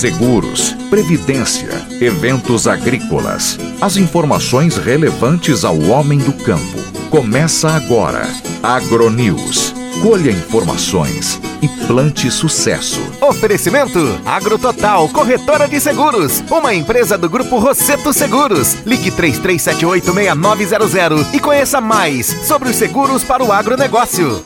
[0.00, 1.68] seguros, previdência,
[2.00, 3.58] eventos agrícolas.
[3.82, 6.78] As informações relevantes ao homem do campo.
[7.10, 8.26] Começa agora.
[8.62, 9.74] Agronews.
[10.02, 13.02] Colha informações e plante sucesso.
[13.20, 16.42] Oferecimento AgroTotal, corretora de seguros.
[16.50, 18.78] Uma empresa do Grupo Rosseto Seguros.
[18.86, 24.42] Ligue 33786900 e conheça mais sobre os seguros para o agronegócio.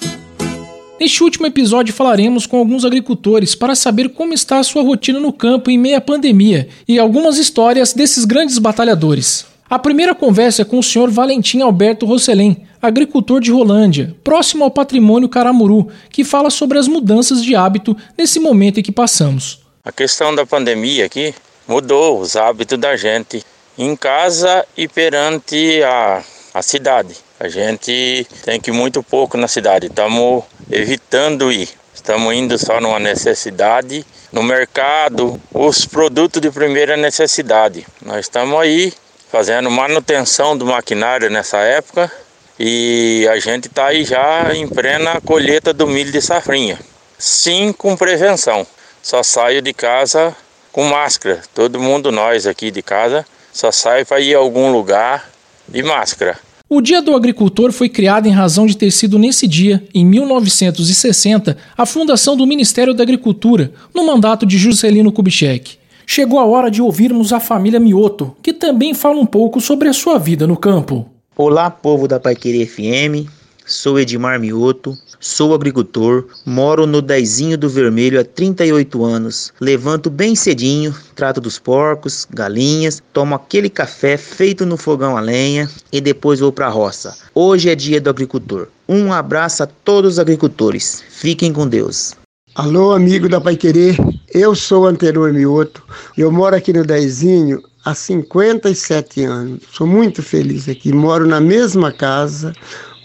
[0.99, 5.33] Neste último episódio falaremos com alguns agricultores para saber como está a sua rotina no
[5.33, 9.45] campo em meio à pandemia e algumas histórias desses grandes batalhadores.
[9.69, 14.71] A primeira conversa é com o senhor Valentim Alberto Rosselém, agricultor de Rolândia, próximo ao
[14.71, 19.65] patrimônio Caramuru, que fala sobre as mudanças de hábito nesse momento em que passamos.
[19.85, 21.35] A questão da pandemia aqui
[21.67, 23.43] mudou os hábitos da gente
[23.77, 26.23] em casa e perante a,
[26.55, 27.17] a cidade.
[27.41, 31.69] A gente tem que ir muito pouco na cidade, estamos evitando ir.
[31.95, 34.05] Estamos indo só numa necessidade.
[34.33, 37.87] No mercado, os produtos de primeira necessidade.
[38.05, 38.93] Nós estamos aí
[39.31, 42.11] fazendo manutenção do maquinário nessa época
[42.59, 46.79] e a gente está aí já em plena colheita do milho de safrinha.
[47.19, 48.67] Sim, com prevenção.
[49.03, 50.37] Só saio de casa
[50.73, 51.43] com máscara.
[51.55, 55.31] Todo mundo, nós aqui de casa, só sai para ir a algum lugar
[55.69, 56.39] de máscara.
[56.75, 61.57] O Dia do Agricultor foi criado em razão de ter sido nesse dia, em 1960,
[61.79, 65.77] a fundação do Ministério da Agricultura, no mandato de Juscelino Kubitschek.
[66.05, 69.93] Chegou a hora de ouvirmos a família Mioto, que também fala um pouco sobre a
[69.93, 71.07] sua vida no campo.
[71.37, 73.31] Olá, povo da Paiqueria FM.
[73.67, 79.55] Sou Edmar Mioto, sou agricultor, moro no Dezinho do Vermelho há 38 anos.
[79.59, 85.67] Levanto bem cedinho, trato dos porcos, galinhas, tomo aquele café feito no fogão a lenha
[85.91, 87.17] e depois vou para a roça.
[87.35, 88.69] Hoje é dia do agricultor.
[88.87, 91.03] Um abraço a todos os agricultores.
[91.09, 92.13] Fiquem com Deus.
[92.55, 93.97] Alô, amigo da Pai Querer,
[94.35, 95.83] eu sou Antenor Mioto,
[96.19, 99.61] eu moro aqui no Dezinho há 57 anos.
[99.73, 102.53] Sou muito feliz aqui, moro na mesma casa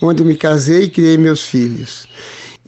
[0.02, 2.08] onde me casei e criei meus filhos.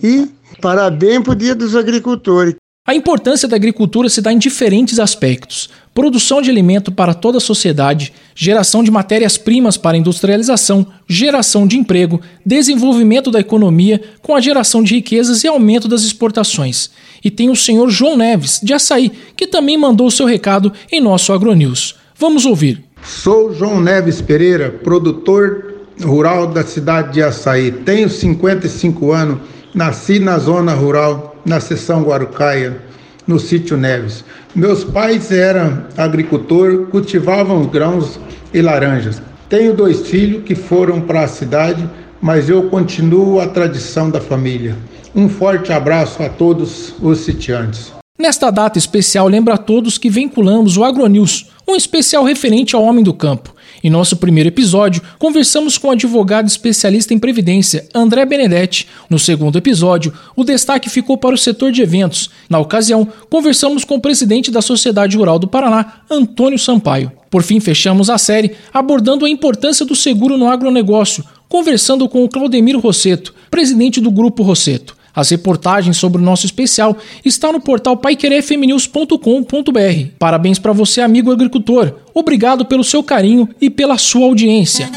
[0.02, 0.28] E
[0.62, 2.56] parabéns para o Dia dos Agricultores.
[2.84, 7.42] A importância da agricultura se dá em diferentes aspectos: produção de alimento para toda a
[7.42, 14.42] sociedade, geração de matérias-primas para a industrialização, geração de emprego, desenvolvimento da economia com a
[14.42, 16.90] geração de riquezas e aumento das exportações.
[17.24, 21.00] E tem o senhor João Neves, de Açaí, que também mandou o seu recado em
[21.00, 21.96] nosso AgroNews.
[22.18, 22.84] Vamos ouvir.
[23.03, 25.70] Sou João Neves Pereira, produtor
[26.03, 27.72] rural da cidade de Açaí.
[27.72, 29.39] Tenho 55 anos,
[29.73, 32.81] nasci na zona rural, na seção Guarucaia,
[33.28, 34.23] no sítio Neves.
[34.53, 38.19] Meus pais eram agricultor, cultivavam grãos
[38.53, 39.22] e laranjas.
[39.50, 41.89] Tenho dois filhos que foram para a cidade,
[42.22, 44.75] mas eu continuo a tradição da família.
[45.16, 47.91] Um forte abraço a todos os sitiantes.
[48.18, 53.03] Nesta data especial, lembra a todos que vinculamos o AgroNews, um especial referente ao homem
[53.03, 53.53] do campo.
[53.84, 58.88] Em nosso primeiro episódio, conversamos com o advogado especialista em previdência, André Benedetti.
[59.09, 62.30] No segundo episódio, o destaque ficou para o setor de eventos.
[62.47, 67.12] Na ocasião, conversamos com o presidente da Sociedade Rural do Paraná, Antônio Sampaio.
[67.30, 72.30] Por fim, fechamos a série abordando a importância do seguro no agronegócio, conversando com o
[72.30, 75.00] Claudemiro Rosseto, presidente do Grupo Rosseto.
[75.13, 80.11] As reportagens sobre o nosso especial estão no portal paiquerefmnews.com.br.
[80.17, 81.94] Parabéns para você, amigo agricultor.
[82.13, 84.89] Obrigado pelo seu carinho e pela sua audiência.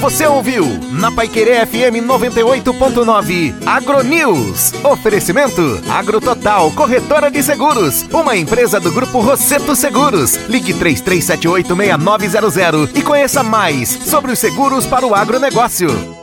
[0.00, 4.72] Você ouviu na Paiquerê FM 98.9 AgroNews.
[4.84, 8.06] Oferecimento AgroTotal, corretora de seguros.
[8.12, 10.36] Uma empresa do grupo Rosseto Seguros.
[10.48, 16.17] Ligue 33786900 e conheça mais sobre os seguros para o agronegócio.